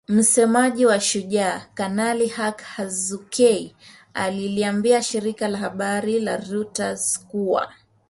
[0.07, 3.69] Msemaji wa Shujaa, Kanali Mak Hazukay
[4.13, 7.73] aliliambia shirika la habari la reuters kuwa.